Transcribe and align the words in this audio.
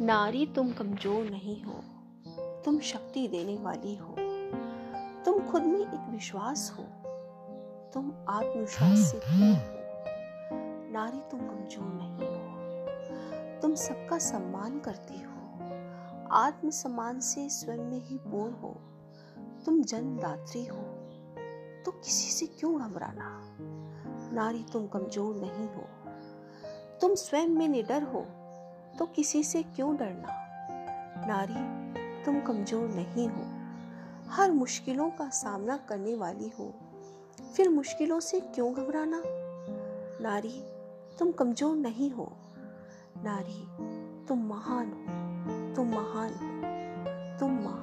नारी 0.00 0.44
तुम 0.46 0.70
कमज़ोर 0.72 1.24
नहीं 1.24 1.62
हो, 1.62 1.72
तुम 2.64 2.78
शक्ति 2.80 3.26
देने 3.28 3.56
वाली 3.56 3.94
हो, 3.96 4.14
तुम 5.24 5.40
खुद 5.48 5.62
में 5.62 5.80
एक 5.80 6.08
विश्वास 6.10 6.72
हो, 6.78 6.82
तुम 7.94 8.12
आत्मविश्वास 8.28 8.98
से 9.00 9.18
हो। 9.18 9.50
नारी 10.92 11.20
तुम 11.30 11.40
कमज़ोर 11.40 11.92
नहीं 11.94 12.28
हो, 12.28 13.60
तुम 13.62 13.74
सबका 13.74 14.18
सम्मान 14.20 14.80
करती 14.80 15.20
हो 15.20 15.28
आत्म 16.36 16.70
सम्मान 16.70 17.20
से 17.20 17.48
स्वयं 17.50 17.84
में 17.84 18.00
ही 18.00 18.18
पूर्ण 18.18 18.52
हो, 18.54 18.74
तुम 19.66 19.82
जन्मदात्री 19.84 20.64
हो 20.66 20.82
तो 21.84 21.90
किसी 21.92 22.30
से 22.30 22.46
क्यों 22.58 22.74
घबराना? 22.80 23.30
नारी 24.34 24.64
तुम 24.72 24.86
कमज़ोर 24.88 25.36
नहीं 25.36 25.68
हो, 25.68 25.88
तुम 27.00 27.14
स्वयं 27.18 27.48
में 27.48 27.68
निडर 27.68 28.02
हो 28.02 28.26
तो 29.00 29.06
किसी 29.06 29.42
से 29.42 29.62
क्यों 29.62 29.96
डरना? 29.96 30.28
नारी, 31.26 31.80
तुम 32.24 32.40
कमज़ोर 32.40 32.88
नहीं 32.88 33.28
हो। 33.28 33.42
हर 34.30 34.52
मुश्किलों 34.52 35.10
का 35.10 35.28
सामना 35.28 35.76
करने 35.76 36.14
वाली 36.14 36.48
हो। 36.48 36.74
फिर 37.56 37.68
मुश्किलों 37.68 38.20
से 38.20 38.40
क्यों 38.40 38.74
घबराना? 38.74 39.22
नारी, 40.22 40.62
तुम 41.18 41.32
कमज़ोर 41.32 41.76
नहीं 41.76 42.10
हो। 42.10 42.32
नारी, 43.24 43.66
तुम 44.26 44.38
महान 44.38 44.86
हो। 44.86 45.74
तुम 45.74 45.88
महान 45.88 46.30
हो। 46.30 46.60
तुम 47.38 47.50
महान 47.50 47.79